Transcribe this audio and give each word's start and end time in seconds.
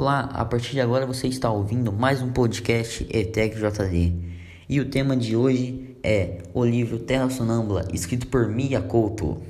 Olá, 0.00 0.20
a 0.32 0.46
partir 0.46 0.70
de 0.72 0.80
agora 0.80 1.04
você 1.04 1.28
está 1.28 1.50
ouvindo 1.50 1.92
mais 1.92 2.22
um 2.22 2.32
podcast 2.32 3.06
ETEC 3.10 3.56
JD. 3.56 4.16
E 4.66 4.80
o 4.80 4.88
tema 4.88 5.14
de 5.14 5.36
hoje 5.36 5.94
é 6.02 6.42
o 6.54 6.64
livro 6.64 6.98
Terra 7.00 7.28
Sonâmbula, 7.28 7.86
escrito 7.92 8.26
por 8.28 8.48
Mia 8.48 8.80
Couto. 8.80 9.42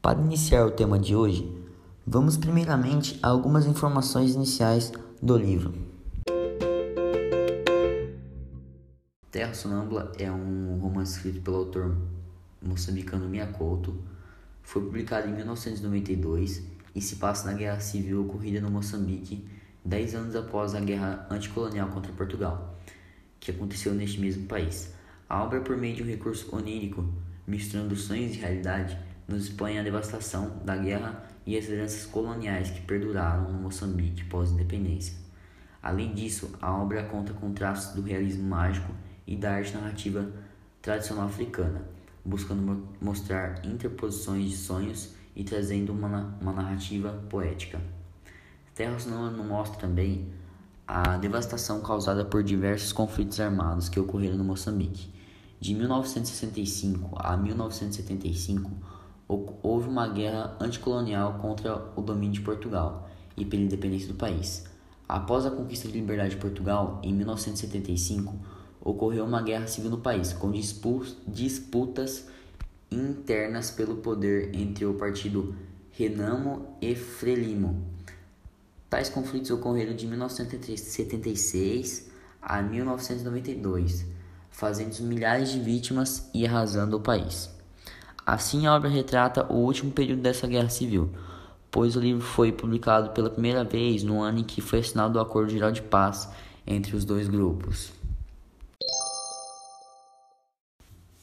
Para 0.00 0.18
iniciar 0.20 0.64
o 0.64 0.70
tema 0.70 0.98
de 0.98 1.14
hoje, 1.14 1.54
vamos 2.06 2.38
primeiramente 2.38 3.20
a 3.22 3.28
algumas 3.28 3.66
informações 3.66 4.34
iniciais 4.34 4.90
do 5.20 5.36
livro. 5.36 5.74
Terra 9.30 9.52
Sonâmbula 9.52 10.10
é 10.18 10.32
um 10.32 10.78
romance 10.80 11.16
escrito 11.16 11.42
pelo 11.42 11.58
autor 11.58 11.94
moçambicano 12.62 13.28
Mia 13.28 13.48
Couto 13.48 14.13
foi 14.64 14.82
publicado 14.82 15.28
em 15.28 15.32
1992 15.32 16.64
e 16.94 17.00
se 17.00 17.16
passa 17.16 17.50
na 17.50 17.56
Guerra 17.56 17.78
Civil 17.78 18.22
ocorrida 18.22 18.60
no 18.60 18.70
Moçambique, 18.70 19.46
dez 19.84 20.14
anos 20.14 20.34
após 20.34 20.74
a 20.74 20.80
Guerra 20.80 21.26
Anticolonial 21.30 21.88
contra 21.90 22.12
Portugal, 22.12 22.76
que 23.38 23.50
aconteceu 23.50 23.94
neste 23.94 24.20
mesmo 24.20 24.46
país. 24.46 24.92
A 25.28 25.42
obra, 25.42 25.60
por 25.60 25.76
meio 25.76 25.94
de 25.94 26.02
um 26.02 26.06
recurso 26.06 26.54
onírico, 26.56 27.04
misturando 27.46 27.94
sonhos 27.94 28.34
e 28.34 28.38
realidade, 28.38 28.98
nos 29.28 29.44
expõe 29.44 29.78
a 29.78 29.82
devastação 29.82 30.58
da 30.64 30.76
guerra 30.76 31.24
e 31.46 31.56
as 31.56 31.68
heranças 31.68 32.06
coloniais 32.06 32.70
que 32.70 32.80
perduraram 32.80 33.52
no 33.52 33.58
Moçambique 33.58 34.24
pós-independência. 34.24 35.14
Além 35.82 36.14
disso, 36.14 36.50
a 36.60 36.74
obra 36.74 37.04
conta 37.04 37.32
com 37.34 37.52
traços 37.52 37.94
do 37.94 38.02
realismo 38.02 38.48
mágico 38.48 38.92
e 39.26 39.36
da 39.36 39.52
arte 39.52 39.74
narrativa 39.74 40.26
tradicional 40.80 41.26
africana, 41.26 41.82
buscando 42.24 42.88
mostrar 43.00 43.64
interposições 43.66 44.50
de 44.50 44.56
sonhos 44.56 45.14
e 45.36 45.44
trazendo 45.44 45.92
uma, 45.92 46.36
uma 46.40 46.52
narrativa 46.52 47.10
poética. 47.28 47.80
Terra 48.74 48.98
Sonora 48.98 49.36
mostra 49.42 49.78
também 49.78 50.32
a 50.86 51.16
devastação 51.16 51.80
causada 51.80 52.24
por 52.24 52.42
diversos 52.42 52.92
conflitos 52.92 53.40
armados 53.40 53.88
que 53.88 53.98
ocorreram 53.98 54.36
no 54.36 54.44
Moçambique. 54.44 55.12
De 55.60 55.74
1965 55.74 57.16
a 57.16 57.36
1975, 57.36 58.70
houve 59.26 59.88
uma 59.88 60.08
guerra 60.08 60.56
anticolonial 60.60 61.38
contra 61.38 61.90
o 61.96 62.02
domínio 62.02 62.34
de 62.34 62.40
Portugal 62.42 63.08
e 63.36 63.44
pela 63.44 63.62
independência 63.62 64.08
do 64.08 64.14
país. 64.14 64.64
Após 65.08 65.46
a 65.46 65.50
conquista 65.50 65.88
de 65.88 65.94
liberdade 65.94 66.30
de 66.30 66.40
Portugal, 66.40 67.00
em 67.02 67.12
1975, 67.14 68.34
ocorreu 68.84 69.24
uma 69.24 69.40
guerra 69.40 69.66
civil 69.66 69.90
no 69.90 69.98
país, 69.98 70.34
com 70.34 70.52
disputas 71.26 72.28
internas 72.90 73.70
pelo 73.70 73.96
poder 73.96 74.54
entre 74.54 74.84
o 74.84 74.94
partido 74.94 75.56
Renamo 75.90 76.76
e 76.80 76.94
Frelimo. 76.94 77.82
Tais 78.90 79.08
conflitos 79.08 79.50
ocorreram 79.50 79.96
de 79.96 80.06
1976 80.06 82.10
a 82.40 82.62
1992, 82.62 84.06
fazendo 84.50 85.02
milhares 85.02 85.50
de 85.50 85.58
vítimas 85.58 86.28
e 86.34 86.46
arrasando 86.46 86.98
o 86.98 87.00
país. 87.00 87.50
Assim, 88.26 88.66
a 88.66 88.74
obra 88.74 88.88
retrata 88.88 89.50
o 89.52 89.56
último 89.56 89.90
período 89.90 90.22
dessa 90.22 90.46
guerra 90.46 90.68
civil, 90.68 91.10
pois 91.70 91.96
o 91.96 92.00
livro 92.00 92.22
foi 92.22 92.52
publicado 92.52 93.10
pela 93.10 93.30
primeira 93.30 93.64
vez 93.64 94.02
no 94.02 94.22
ano 94.22 94.38
em 94.38 94.44
que 94.44 94.60
foi 94.60 94.78
assinado 94.78 95.18
o 95.18 95.22
Acordo 95.22 95.50
Geral 95.50 95.72
de 95.72 95.82
Paz 95.82 96.28
entre 96.66 96.94
os 96.94 97.04
dois 97.04 97.28
grupos. 97.28 98.03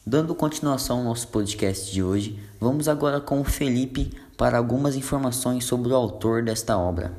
Dando 0.04 0.34
continuação 0.34 0.98
ao 0.98 1.04
nosso 1.04 1.28
podcast 1.28 1.92
de 1.92 2.02
hoje, 2.02 2.36
vamos 2.58 2.88
agora 2.88 3.20
com 3.20 3.40
o 3.40 3.44
Felipe 3.44 4.10
para 4.36 4.58
algumas 4.58 4.96
informações 4.96 5.64
sobre 5.64 5.92
o 5.92 5.94
autor 5.94 6.42
desta 6.42 6.76
obra. 6.76 7.16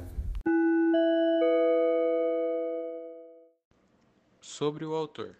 Sobre 4.41 4.83
o 4.83 4.93
autor. 4.93 5.33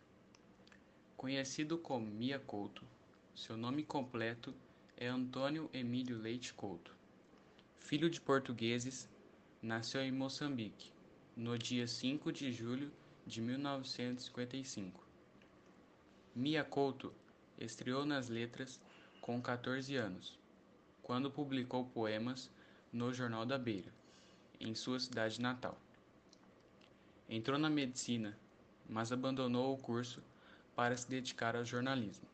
Conhecido 1.17 1.77
como 1.77 2.05
Mia 2.05 2.39
Couto, 2.39 2.81
seu 3.35 3.57
nome 3.57 3.83
completo 3.83 4.53
é 4.95 5.07
Antônio 5.07 5.69
Emílio 5.73 6.17
Leite 6.17 6.53
Couto. 6.53 6.95
Filho 7.77 8.09
de 8.09 8.21
portugueses, 8.21 9.09
nasceu 9.61 10.01
em 10.01 10.13
Moçambique, 10.13 10.93
no 11.35 11.57
dia 11.57 11.87
5 11.87 12.31
de 12.31 12.53
julho 12.53 12.89
de 13.27 13.41
1955. 13.41 15.03
Mia 16.33 16.63
Couto 16.63 17.13
Estreou 17.63 18.05
nas 18.05 18.27
letras 18.27 18.77
com 19.21 19.41
14 19.41 19.95
anos, 19.95 20.37
quando 21.01 21.31
publicou 21.31 21.85
poemas 21.85 22.51
no 22.91 23.13
Jornal 23.13 23.45
da 23.45 23.57
Beira, 23.57 23.89
em 24.59 24.75
sua 24.75 24.99
cidade 24.99 25.39
natal. 25.39 25.77
Entrou 27.29 27.57
na 27.57 27.69
medicina, 27.69 28.37
mas 28.89 29.13
abandonou 29.13 29.73
o 29.73 29.77
curso 29.77 30.21
para 30.75 30.97
se 30.97 31.09
dedicar 31.09 31.55
ao 31.55 31.63
jornalismo. 31.63 32.27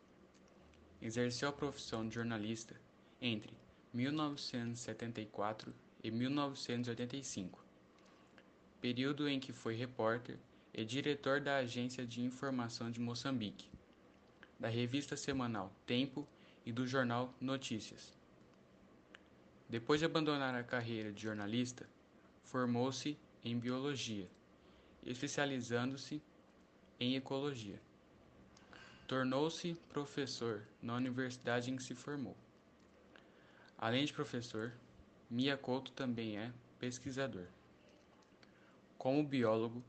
Exerceu 1.00 1.50
a 1.50 1.54
profissão 1.54 2.08
de 2.08 2.16
jornalista 2.16 2.76
entre 3.22 3.54
1974 3.94 5.72
e 6.04 6.10
1985, 6.10 7.64
período 8.82 9.30
em 9.30 9.40
que 9.40 9.54
foi 9.54 9.76
repórter 9.76 10.40
e 10.74 10.84
diretor 10.84 11.40
da 11.40 11.58
Agência 11.58 12.04
de 12.04 12.20
Informação 12.20 12.90
de 12.90 13.00
Moçambique 13.00 13.70
da 14.60 14.68
revista 14.68 15.16
semanal 15.16 15.72
Tempo 15.86 16.28
e 16.66 16.72
do 16.72 16.86
jornal 16.86 17.34
Notícias. 17.40 18.14
Depois 19.70 20.00
de 20.00 20.06
abandonar 20.06 20.54
a 20.56 20.64
carreira 20.64 21.12
de 21.14 21.22
jornalista, 21.22 21.88
formou-se 22.44 23.18
em 23.44 23.58
biologia, 23.58 24.28
especializando-se 25.06 26.22
em 27.00 27.16
ecologia. 27.16 27.80
Tornou-se 29.08 29.76
professor 29.90 30.64
na 30.82 30.96
universidade 30.96 31.72
em 31.72 31.76
que 31.76 31.84
se 31.84 31.96
formou. 31.96 32.36
Além 33.78 34.06
de 34.06 34.14
professor, 34.14 34.74
Mia 35.30 35.56
Couto 35.56 35.92
também 35.92 36.38
é 36.38 36.52
pesquisador. 36.80 37.48
Como 38.98 39.24
biólogo, 39.24 39.84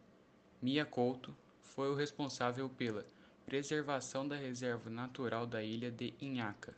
Mia 0.63 0.85
Couto 0.85 1.37
foi 1.61 1.91
o 1.91 1.95
responsável 1.95 2.69
pela 2.69 3.05
preservação 3.51 4.29
da 4.29 4.37
reserva 4.37 4.89
natural 4.89 5.45
da 5.45 5.61
ilha 5.61 5.91
de 5.91 6.15
Inhaca, 6.21 6.73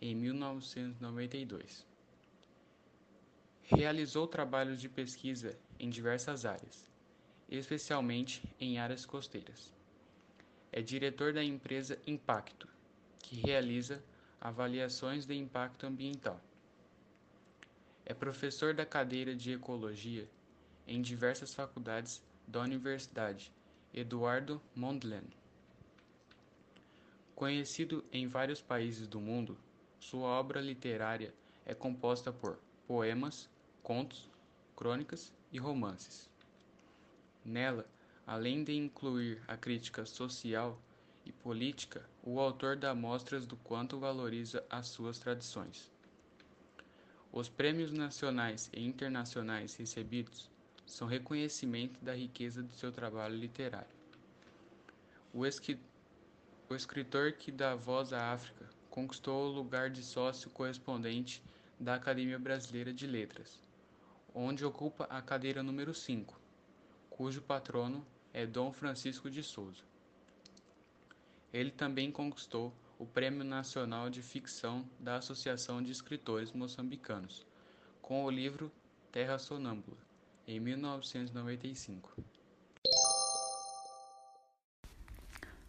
em 0.00 0.14
1992. 0.14 1.84
Realizou 3.64 4.28
trabalhos 4.28 4.80
de 4.80 4.88
pesquisa 4.88 5.58
em 5.80 5.90
diversas 5.90 6.44
áreas, 6.44 6.86
especialmente 7.48 8.40
em 8.60 8.78
áreas 8.78 9.04
costeiras. 9.04 9.74
É 10.70 10.80
diretor 10.80 11.32
da 11.32 11.42
empresa 11.42 11.98
Impacto, 12.06 12.68
que 13.18 13.34
realiza 13.40 14.00
avaliações 14.40 15.26
de 15.26 15.34
impacto 15.34 15.86
ambiental. 15.86 16.40
É 18.06 18.14
professor 18.14 18.72
da 18.72 18.86
cadeira 18.86 19.34
de 19.34 19.54
Ecologia 19.54 20.28
em 20.86 21.02
diversas 21.02 21.52
faculdades 21.52 22.22
da 22.46 22.60
Universidade 22.60 23.52
Eduardo 23.92 24.62
Mondlane. 24.76 25.39
Conhecido 27.40 28.04
em 28.12 28.28
vários 28.28 28.60
países 28.60 29.08
do 29.08 29.18
mundo, 29.18 29.56
sua 29.98 30.28
obra 30.28 30.60
literária 30.60 31.32
é 31.64 31.74
composta 31.74 32.30
por 32.30 32.58
poemas, 32.86 33.48
contos, 33.82 34.28
crônicas 34.76 35.32
e 35.50 35.56
romances. 35.56 36.28
Nela, 37.42 37.86
além 38.26 38.62
de 38.62 38.74
incluir 38.74 39.42
a 39.48 39.56
crítica 39.56 40.04
social 40.04 40.78
e 41.24 41.32
política, 41.32 42.04
o 42.22 42.38
autor 42.38 42.76
dá 42.76 42.94
mostras 42.94 43.46
do 43.46 43.56
quanto 43.56 43.98
valoriza 43.98 44.62
as 44.68 44.88
suas 44.88 45.18
tradições. 45.18 45.90
Os 47.32 47.48
prêmios 47.48 47.90
nacionais 47.90 48.68
e 48.70 48.84
internacionais 48.84 49.74
recebidos 49.76 50.50
são 50.84 51.08
reconhecimento 51.08 52.04
da 52.04 52.14
riqueza 52.14 52.62
do 52.62 52.74
seu 52.74 52.92
trabalho 52.92 53.34
literário. 53.34 53.96
O 55.32 55.46
o 56.70 56.76
escritor 56.76 57.32
que 57.32 57.50
dá 57.50 57.74
voz 57.74 58.12
à 58.12 58.32
África 58.32 58.64
conquistou 58.88 59.48
o 59.48 59.52
lugar 59.52 59.90
de 59.90 60.04
sócio 60.04 60.48
correspondente 60.50 61.42
da 61.80 61.96
Academia 61.96 62.38
Brasileira 62.38 62.92
de 62.92 63.08
Letras, 63.08 63.60
onde 64.32 64.64
ocupa 64.64 65.02
a 65.10 65.20
cadeira 65.20 65.64
número 65.64 65.92
5, 65.92 66.40
cujo 67.10 67.42
patrono 67.42 68.06
é 68.32 68.46
Dom 68.46 68.72
Francisco 68.72 69.28
de 69.28 69.42
Souza. 69.42 69.82
Ele 71.52 71.72
também 71.72 72.12
conquistou 72.12 72.72
o 73.00 73.04
Prêmio 73.04 73.42
Nacional 73.42 74.08
de 74.08 74.22
Ficção 74.22 74.88
da 75.00 75.16
Associação 75.16 75.82
de 75.82 75.90
Escritores 75.90 76.52
Moçambicanos, 76.52 77.44
com 78.00 78.24
o 78.24 78.30
livro 78.30 78.70
Terra 79.10 79.38
Sonâmbula, 79.38 79.98
em 80.46 80.60
1995. 80.60 82.14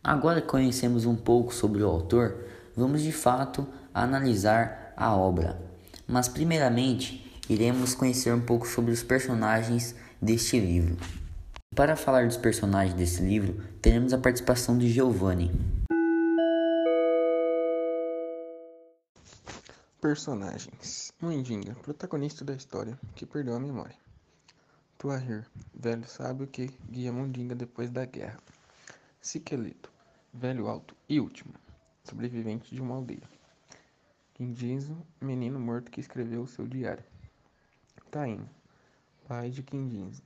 Agora 0.03 0.41
que 0.41 0.47
conhecemos 0.47 1.05
um 1.05 1.15
pouco 1.15 1.53
sobre 1.53 1.83
o 1.83 1.87
autor, 1.87 2.35
vamos 2.75 3.03
de 3.03 3.11
fato 3.11 3.67
analisar 3.93 4.93
a 4.97 5.15
obra. 5.15 5.61
Mas 6.07 6.27
primeiramente, 6.27 7.39
iremos 7.47 7.93
conhecer 7.93 8.33
um 8.33 8.41
pouco 8.41 8.67
sobre 8.67 8.91
os 8.91 9.03
personagens 9.03 9.93
deste 10.19 10.59
livro. 10.59 10.97
Para 11.75 11.95
falar 11.95 12.25
dos 12.25 12.35
personagens 12.35 12.95
desse 12.95 13.21
livro, 13.21 13.63
teremos 13.79 14.11
a 14.11 14.17
participação 14.17 14.75
de 14.75 14.89
Giovanni. 14.89 15.51
Personagens: 20.01 21.13
Mandinga, 21.21 21.75
protagonista 21.75 22.43
da 22.43 22.55
história, 22.55 22.97
que 23.13 23.23
perdeu 23.23 23.55
a 23.55 23.59
memória. 23.59 23.95
Tuahir, 24.97 25.45
velho 25.75 26.07
sábio 26.07 26.47
que 26.47 26.71
guia 26.89 27.13
Mandinga 27.13 27.53
depois 27.53 27.91
da 27.91 28.03
guerra. 28.03 28.39
Siqueleto, 29.21 29.90
velho 30.33 30.67
alto 30.67 30.95
e 31.09 31.19
último, 31.19 31.53
sobrevivente 32.03 32.73
de 32.73 32.81
uma 32.81 32.95
aldeia. 32.95 33.27
Quindizo, 34.33 34.97
menino 35.19 35.59
morto 35.59 35.91
que 35.91 35.99
escreveu 35.99 36.41
o 36.41 36.47
seu 36.47 36.67
diário. 36.67 37.03
Taim, 38.09 38.47
pai 39.27 39.49
de 39.49 39.61
Quindizo. 39.61 40.23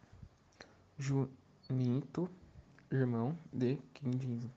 Junito, 0.97 2.29
irmão 2.91 3.37
de 3.51 3.77
Quindizo. 3.93 4.49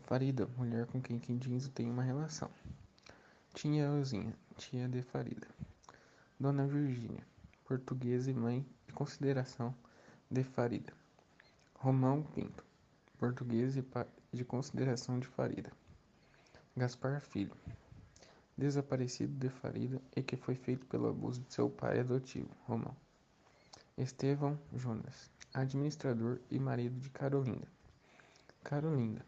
Farida, 0.00 0.48
mulher 0.56 0.86
com 0.86 1.00
quem 1.00 1.18
Quindizo 1.18 1.70
tem 1.70 1.90
uma 1.90 2.02
relação. 2.02 2.50
Tinha 3.52 3.84
Elzinha, 3.84 4.34
tia 4.56 4.88
de 4.88 5.02
Farida. 5.02 5.46
Dona 6.38 6.66
Virgínia, 6.66 7.26
portuguesa 7.64 8.30
e 8.30 8.34
mãe 8.34 8.64
de 8.86 8.92
consideração 8.92 9.74
de 10.30 10.42
Farida. 10.42 10.92
Romão 11.74 12.22
Pinto, 12.22 12.64
português 13.20 13.76
e 13.76 13.84
de 14.32 14.46
consideração 14.46 15.20
de 15.20 15.26
Farida. 15.26 15.70
Gaspar 16.74 17.20
Filho, 17.20 17.54
desaparecido 18.56 19.34
de 19.34 19.50
Farida 19.50 20.00
e 20.16 20.22
que 20.22 20.36
foi 20.36 20.54
feito 20.54 20.86
pelo 20.86 21.06
abuso 21.06 21.42
de 21.42 21.52
seu 21.52 21.68
pai 21.68 22.00
adotivo, 22.00 22.48
Romão. 22.64 22.96
Estevão 23.98 24.58
Jonas, 24.74 25.30
administrador 25.52 26.40
e 26.50 26.58
marido 26.58 26.98
de 26.98 27.10
Carolinda. 27.10 27.68
Carolinda, 28.64 29.22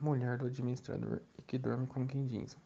mulher 0.00 0.38
do 0.38 0.46
administrador 0.46 1.20
e 1.38 1.42
que 1.42 1.58
dorme 1.58 1.86
com 1.86 2.08
Quindinza. 2.08 2.56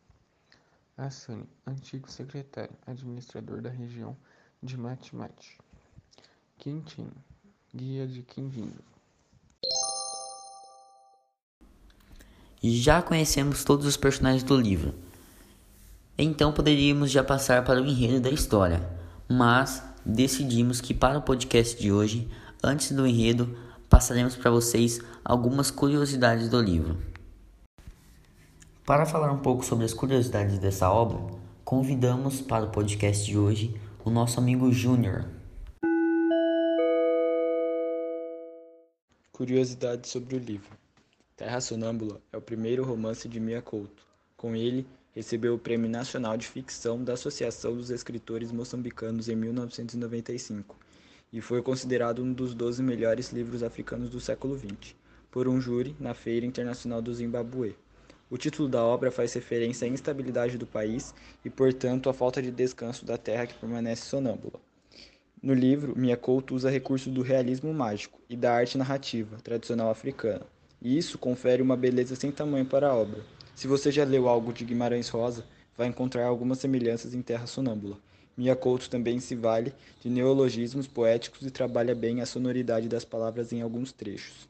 Assani, 0.97 1.47
antigo 1.67 2.11
secretário 2.11 2.75
administrador 2.87 3.61
da 3.61 3.69
região 3.69 4.17
de 4.63 4.79
Matimate. 4.79 5.59
Quintino, 6.57 7.13
guia 7.75 8.07
de 8.07 8.23
Quindinho. 8.23 8.90
Já 12.63 13.01
conhecemos 13.01 13.65
todos 13.65 13.87
os 13.87 13.97
personagens 13.97 14.43
do 14.43 14.55
livro, 14.55 14.93
então 16.19 16.53
poderíamos 16.53 17.11
já 17.11 17.25
passar 17.25 17.65
para 17.65 17.81
o 17.81 17.87
enredo 17.87 18.21
da 18.21 18.29
história, 18.29 18.87
mas 19.27 19.83
decidimos 20.05 20.79
que 20.79 20.93
para 20.93 21.19
o 21.19 21.23
podcast 21.23 21.81
de 21.81 21.91
hoje, 21.91 22.29
antes 22.63 22.93
do 22.93 23.07
enredo, 23.07 23.57
passaremos 23.89 24.37
para 24.37 24.51
vocês 24.51 25.01
algumas 25.25 25.71
curiosidades 25.71 26.51
do 26.51 26.61
livro. 26.61 26.99
Para 28.85 29.07
falar 29.07 29.33
um 29.33 29.39
pouco 29.39 29.65
sobre 29.65 29.87
as 29.87 29.95
curiosidades 29.95 30.59
dessa 30.59 30.91
obra, 30.91 31.19
convidamos 31.65 32.43
para 32.43 32.67
o 32.67 32.71
podcast 32.71 33.25
de 33.25 33.39
hoje 33.39 33.75
o 34.05 34.11
nosso 34.11 34.39
amigo 34.39 34.71
Júnior. 34.71 35.25
Curiosidades 39.33 40.11
sobre 40.11 40.37
o 40.37 40.39
livro. 40.39 40.80
Terra 41.41 41.59
Sonâmbula 41.59 42.21
é 42.31 42.37
o 42.37 42.43
primeiro 42.43 42.85
romance 42.85 43.27
de 43.27 43.41
Mia 43.41 43.63
Couto. 43.63 44.07
Com 44.37 44.55
ele, 44.55 44.87
recebeu 45.15 45.55
o 45.55 45.59
Prêmio 45.59 45.89
Nacional 45.89 46.37
de 46.37 46.47
Ficção 46.47 47.03
da 47.03 47.15
Associação 47.15 47.75
dos 47.75 47.89
Escritores 47.89 48.53
Moçambicanos 48.53 49.27
em 49.27 49.35
1995 49.37 50.77
e 51.33 51.41
foi 51.41 51.63
considerado 51.63 52.23
um 52.23 52.31
dos 52.31 52.53
12 52.53 52.83
melhores 52.83 53.33
livros 53.33 53.63
africanos 53.63 54.11
do 54.11 54.21
século 54.21 54.55
XX 54.55 54.95
por 55.31 55.49
um 55.49 55.59
júri 55.59 55.97
na 55.99 56.13
Feira 56.13 56.45
Internacional 56.45 57.01
do 57.01 57.15
Zimbabue. 57.15 57.75
O 58.29 58.37
título 58.37 58.69
da 58.69 58.85
obra 58.85 59.11
faz 59.11 59.33
referência 59.33 59.87
à 59.87 59.91
instabilidade 59.91 60.59
do 60.59 60.67
país 60.67 61.15
e, 61.43 61.49
portanto, 61.49 62.11
à 62.11 62.13
falta 62.13 62.43
de 62.43 62.51
descanso 62.51 63.07
da 63.07 63.17
terra 63.17 63.47
que 63.47 63.55
permanece 63.55 64.03
sonâmbula. 64.03 64.61
No 65.43 65.55
livro, 65.55 65.99
Mia 65.99 66.19
Couto 66.19 66.55
usa 66.55 66.69
recursos 66.69 67.11
do 67.11 67.23
realismo 67.23 67.73
mágico 67.73 68.21
e 68.29 68.37
da 68.37 68.53
arte 68.53 68.77
narrativa 68.77 69.39
tradicional 69.43 69.89
africana, 69.89 70.45
e 70.81 70.97
isso 70.97 71.19
confere 71.19 71.63
uma 71.63 71.77
beleza 71.77 72.17
sem 72.17 72.31
tamanho 72.31 72.65
para 72.65 72.89
a 72.89 72.95
obra. 72.95 73.21
Se 73.55 73.67
você 73.67 73.93
já 73.93 74.05
leu 74.05 74.29
algo 74.29 74.53
de 74.53 74.65
Guimarães 74.65 75.09
Rosa, 75.09 75.45
vai 75.77 75.89
encontrar 75.89 76.27
algumas 76.27 76.59
semelhanças 76.59 77.15
em 77.15 77.23
Terra 77.23 77.47
Sonâmbula. 77.47 77.99
Mia 78.37 78.57
Couto 78.57 78.89
também 78.89 79.21
se 79.21 79.35
vale 79.35 79.75
de 80.01 80.09
neologismos 80.09 80.87
poéticos 80.87 81.47
e 81.47 81.51
trabalha 81.51 81.95
bem 81.95 82.21
a 82.23 82.27
sonoridade 82.27 82.89
das 82.89 83.05
palavras 83.05 83.53
em 83.53 83.61
alguns 83.61 83.93
trechos. 83.93 84.49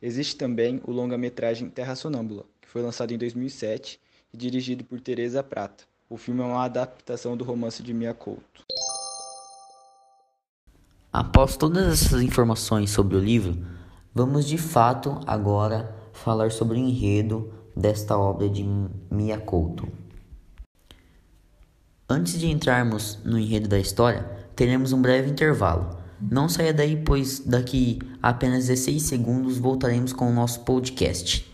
Existe 0.00 0.36
também 0.36 0.80
o 0.84 0.90
longa-metragem 0.90 1.68
Terra 1.68 1.94
Sonâmbula, 1.94 2.44
que 2.60 2.68
foi 2.68 2.80
lançado 2.80 3.12
em 3.12 3.18
2007 3.18 4.00
e 4.32 4.36
dirigido 4.36 4.84
por 4.84 5.00
Teresa 5.00 5.42
Prata. 5.42 5.84
O 6.08 6.16
filme 6.16 6.40
é 6.40 6.44
uma 6.44 6.64
adaptação 6.64 7.36
do 7.36 7.44
romance 7.44 7.82
de 7.82 7.92
Mia 7.92 8.14
Couto. 8.14 8.64
Após 11.12 11.56
todas 11.56 11.86
essas 11.92 12.22
informações 12.22 12.90
sobre 12.90 13.16
o 13.16 13.20
livro, 13.20 13.56
vamos 14.16 14.46
de 14.46 14.56
fato 14.56 15.20
agora 15.26 15.94
falar 16.10 16.50
sobre 16.50 16.78
o 16.78 16.80
enredo 16.80 17.52
desta 17.76 18.16
obra 18.16 18.48
de 18.48 18.64
Mia 19.10 19.38
Couto. 19.38 19.86
Antes 22.08 22.40
de 22.40 22.46
entrarmos 22.46 23.18
no 23.26 23.38
enredo 23.38 23.68
da 23.68 23.78
história, 23.78 24.22
teremos 24.56 24.94
um 24.94 25.02
breve 25.02 25.30
intervalo. 25.30 25.98
Não 26.18 26.48
saia 26.48 26.72
daí, 26.72 26.96
pois 26.96 27.40
daqui 27.40 27.98
a 28.22 28.30
apenas 28.30 28.68
16 28.68 29.02
segundos 29.02 29.58
voltaremos 29.58 30.14
com 30.14 30.30
o 30.30 30.32
nosso 30.32 30.60
podcast. 30.60 31.46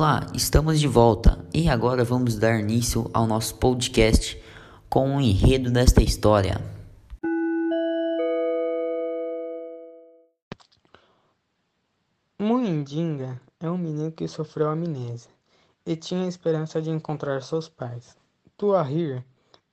Olá, 0.00 0.24
estamos 0.32 0.78
de 0.78 0.86
volta 0.86 1.44
e 1.52 1.68
agora 1.68 2.04
vamos 2.04 2.36
dar 2.36 2.60
início 2.60 3.10
ao 3.12 3.26
nosso 3.26 3.56
podcast 3.56 4.40
com 4.88 5.16
o 5.16 5.20
enredo 5.20 5.72
desta 5.72 6.00
história. 6.00 6.60
Muindinga 12.38 13.40
é 13.58 13.68
um 13.68 13.76
menino 13.76 14.12
que 14.12 14.28
sofreu 14.28 14.68
amnésia 14.68 15.32
e 15.84 15.96
tinha 15.96 16.26
a 16.26 16.28
esperança 16.28 16.80
de 16.80 16.90
encontrar 16.90 17.42
seus 17.42 17.68
pais. 17.68 18.16
Tuahir 18.56 19.24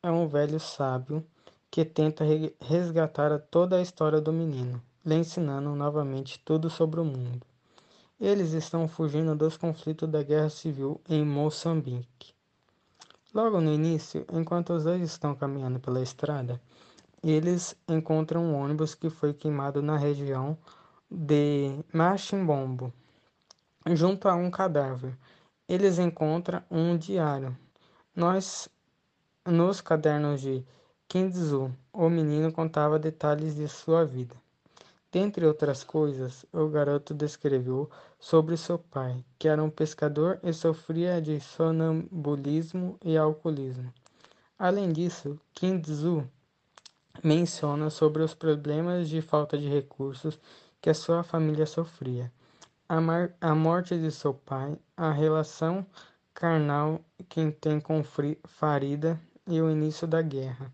é 0.01 0.10
um 0.10 0.27
velho 0.27 0.60
sábio 0.60 1.24
que 1.70 1.86
tenta 1.86 2.25
resgatar 2.60 3.38
toda 3.51 3.75
a 3.75 3.82
história 3.84 4.20
do 4.20 4.34
menino, 4.34 4.82
lhe 5.05 5.13
ensinando 5.13 5.75
novamente 5.75 6.39
tudo 6.44 6.67
sobre 6.67 7.00
o 7.00 7.05
mundo. 7.05 7.46
Eles 8.19 8.53
estão 8.53 8.88
fugindo 8.88 9.36
dos 9.36 9.57
conflitos 9.57 10.07
da 10.07 10.24
guerra 10.24 10.50
civil 10.50 11.01
em 11.10 11.25
Moçambique. 11.25 12.34
Logo 13.34 13.60
no 13.60 13.74
início, 13.74 14.25
enquanto 14.31 14.72
os 14.72 14.86
dois 14.86 15.01
estão 15.01 15.36
caminhando 15.36 15.81
pela 15.81 16.01
estrada, 16.01 16.62
eles 17.22 17.75
encontram 17.89 18.41
um 18.41 18.55
ônibus 18.55 18.95
que 18.95 19.10
foi 19.10 19.34
queimado 19.34 19.81
na 19.81 19.98
região 19.98 20.57
de 21.12 21.77
Machimbombo, 21.91 22.93
junto 23.88 24.29
a 24.29 24.36
um 24.36 24.50
cadáver. 24.50 25.17
Eles 25.67 26.00
encontram 26.00 26.63
um 26.72 26.98
diário. 26.98 27.57
Nós, 28.15 28.69
nos 29.45 29.81
cadernos 29.81 30.39
de 30.39 30.65
Kinzu, 31.10 31.69
o 31.91 32.10
menino 32.10 32.50
contava 32.50 32.98
detalhes 32.98 33.55
de 33.55 33.67
sua 33.67 34.05
vida. 34.05 34.44
Dentre 35.15 35.45
outras 35.45 35.81
coisas, 35.81 36.45
o 36.51 36.67
garoto 36.67 37.13
descreveu 37.13 37.89
sobre 38.19 38.57
seu 38.57 38.77
pai, 38.77 39.24
que 39.39 39.48
era 39.48 39.63
um 39.63 39.69
pescador 39.69 40.38
e 40.43 40.51
sofria 40.51 41.22
de 41.22 41.39
sonambulismo 41.39 43.00
e 43.01 43.15
alcoolismo. 43.17 43.93
Além 44.60 44.91
disso, 44.91 45.39
Kinzu 45.53 46.29
menciona 47.24 47.89
sobre 47.89 48.24
os 48.24 48.34
problemas 48.34 49.07
de 49.07 49.22
falta 49.22 49.57
de 49.57 49.69
recursos 49.69 50.38
que 50.81 50.89
a 50.89 50.93
sua 50.93 51.24
família 51.24 51.65
sofria, 51.65 52.29
a, 52.89 52.98
a 53.39 53.55
morte 53.55 53.98
de 53.98 54.12
seu 54.12 54.34
pai, 54.34 54.77
a 54.98 55.13
relação 55.13 55.86
carnal 56.34 57.00
que 57.29 57.51
tem 57.51 57.79
com 57.79 58.03
Farida 58.43 59.17
e 59.48 59.62
o 59.62 59.72
início 59.72 60.05
da 60.05 60.22
guerra. 60.22 60.69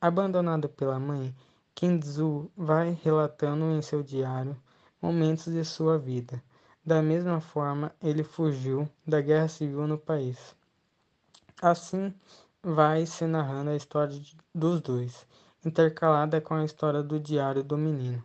Abandonado 0.00 0.66
pela 0.66 0.98
mãe, 0.98 1.34
Kinzu 1.76 2.50
vai 2.56 2.98
relatando 3.04 3.66
em 3.66 3.82
seu 3.82 4.02
diário 4.02 4.56
momentos 5.00 5.52
de 5.52 5.62
sua 5.62 5.98
vida. 5.98 6.42
Da 6.82 7.02
mesma 7.02 7.38
forma, 7.38 7.94
ele 8.02 8.24
fugiu 8.24 8.88
da 9.06 9.20
guerra 9.20 9.46
civil 9.46 9.86
no 9.86 9.98
país. 9.98 10.56
Assim, 11.60 12.14
vai 12.62 13.04
se 13.04 13.26
narrando 13.26 13.68
a 13.68 13.76
história 13.76 14.18
dos 14.54 14.80
dois, 14.80 15.26
intercalada 15.66 16.40
com 16.40 16.54
a 16.54 16.64
história 16.64 17.02
do 17.02 17.20
diário 17.20 17.62
do 17.62 17.76
menino. 17.76 18.24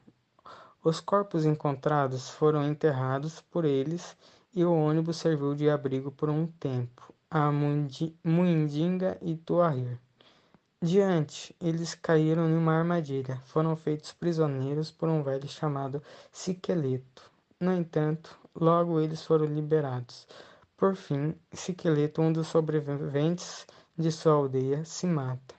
Os 0.81 1.01
corpos 1.01 1.45
encontrados 1.45 2.29
foram 2.29 2.65
enterrados 2.65 3.41
por 3.41 3.65
eles 3.65 4.15
e 4.55 4.63
o 4.63 4.73
ônibus 4.73 5.17
serviu 5.17 5.53
de 5.53 5.69
abrigo 5.69 6.09
por 6.09 6.29
um 6.29 6.47
tempo 6.47 7.13
a 7.29 7.51
Muindinga 7.51 9.17
e 9.21 9.35
Tuahir. 9.35 9.99
Diante, 10.83 11.55
eles 11.61 11.93
caíram 11.93 12.49
em 12.49 12.57
uma 12.57 12.73
armadilha. 12.73 13.39
Foram 13.45 13.75
feitos 13.75 14.13
prisioneiros 14.13 14.89
por 14.89 15.07
um 15.09 15.21
velho 15.21 15.47
chamado 15.47 16.01
Siqueleto. 16.31 17.29
No 17.59 17.71
entanto, 17.71 18.35
logo 18.55 18.99
eles 18.99 19.23
foram 19.23 19.45
liberados. 19.45 20.27
Por 20.75 20.95
fim, 20.95 21.35
Siqueleto, 21.53 22.23
um 22.23 22.33
dos 22.33 22.47
sobreviventes 22.47 23.67
de 23.95 24.11
sua 24.11 24.33
aldeia, 24.33 24.83
se 24.83 25.05
mata. 25.05 25.53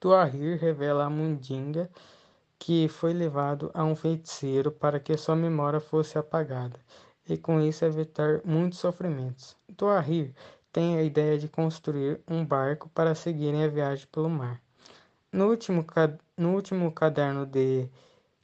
Tuahir 0.00 0.58
revela 0.58 1.04
a 1.04 1.10
Mundinga 1.10 1.88
que 2.58 2.88
foi 2.88 3.12
levado 3.12 3.70
a 3.72 3.84
um 3.84 3.94
feiticeiro 3.94 4.72
para 4.72 4.98
que 4.98 5.16
sua 5.16 5.36
memória 5.36 5.78
fosse 5.78 6.18
apagada 6.18 6.80
e 7.28 7.36
com 7.36 7.60
isso 7.60 7.84
evitar 7.84 8.40
muitos 8.44 8.80
sofrimentos. 8.80 9.56
Tuahir 9.76 10.34
tem 10.76 10.98
a 10.98 11.02
ideia 11.02 11.38
de 11.38 11.48
construir 11.48 12.20
um 12.28 12.44
barco 12.44 12.90
para 12.90 13.14
seguirem 13.14 13.64
a 13.64 13.68
viagem 13.68 14.06
pelo 14.12 14.28
mar. 14.28 14.60
No 15.32 15.48
último, 15.48 15.82
no 16.36 16.54
último 16.54 16.92
caderno 16.92 17.46
de 17.46 17.88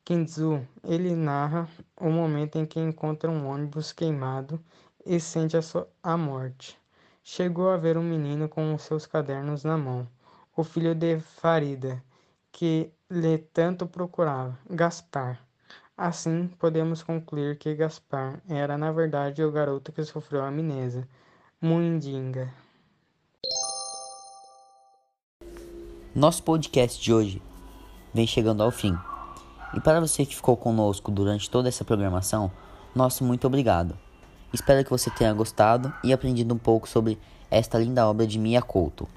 Kinzu, 0.03 0.67
ele 0.83 1.15
narra 1.15 1.69
o 1.95 2.09
momento 2.09 2.57
em 2.57 2.65
que 2.65 2.81
encontra 2.81 3.31
um 3.31 3.47
ônibus 3.47 3.93
queimado 3.93 4.59
e 5.05 5.21
sente 5.21 5.59
a, 5.59 5.61
a 6.03 6.17
morte. 6.17 6.81
Chegou 7.23 7.69
a 7.69 7.77
ver 7.77 7.99
um 7.99 8.03
menino 8.03 8.49
com 8.49 8.75
os 8.75 8.81
seus 8.81 9.05
cadernos 9.05 9.63
na 9.63 9.77
mão, 9.77 10.09
o 10.57 10.65
filho 10.65 10.95
de 10.95 11.21
Farida, 11.21 12.03
que 12.51 12.91
lhe 13.11 13.37
tanto 13.37 13.87
procurava, 13.87 14.59
Gaspar. 14.71 15.39
Assim, 15.95 16.49
podemos 16.59 17.03
concluir 17.03 17.59
que 17.59 17.75
Gaspar 17.75 18.41
era, 18.49 18.79
na 18.79 18.91
verdade, 18.91 19.45
o 19.45 19.53
garoto 19.53 19.93
que 19.93 20.03
sofreu 20.03 20.43
amnésia. 20.43 21.07
Mundinga. 21.65 22.53
Nosso 26.13 26.43
podcast 26.43 27.01
de 27.01 27.15
hoje 27.15 27.41
vem 28.13 28.27
chegando 28.27 28.65
ao 28.65 28.73
fim. 28.73 28.99
E 29.73 29.81
para 29.81 30.01
você 30.01 30.27
que 30.27 30.35
ficou 30.35 30.57
conosco 30.57 31.13
durante 31.13 31.49
toda 31.49 31.69
essa 31.69 31.85
programação, 31.85 32.51
nosso 32.93 33.23
muito 33.23 33.47
obrigado. 33.47 33.97
Espero 34.53 34.83
que 34.83 34.91
você 34.91 35.09
tenha 35.09 35.33
gostado 35.33 35.95
e 36.03 36.13
aprendido 36.13 36.53
um 36.53 36.59
pouco 36.59 36.89
sobre 36.89 37.17
esta 37.49 37.79
linda 37.79 38.09
obra 38.09 38.27
de 38.27 38.41
Mia 38.41 38.61
Couto. 38.61 39.09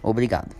Obrigado. 0.00 0.59